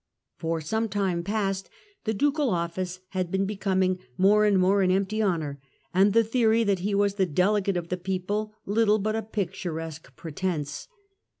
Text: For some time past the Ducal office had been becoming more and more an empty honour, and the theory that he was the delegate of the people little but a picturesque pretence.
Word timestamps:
For 0.35 0.61
some 0.61 0.89
time 0.89 1.21
past 1.23 1.69
the 2.05 2.13
Ducal 2.15 2.49
office 2.49 3.01
had 3.09 3.29
been 3.29 3.45
becoming 3.45 3.99
more 4.17 4.45
and 4.45 4.57
more 4.57 4.81
an 4.81 4.89
empty 4.89 5.21
honour, 5.21 5.61
and 5.93 6.11
the 6.11 6.23
theory 6.23 6.63
that 6.63 6.79
he 6.79 6.95
was 6.95 7.13
the 7.13 7.27
delegate 7.27 7.77
of 7.77 7.89
the 7.89 7.97
people 7.97 8.55
little 8.65 8.97
but 8.97 9.15
a 9.15 9.21
picturesque 9.21 10.15
pretence. 10.15 10.87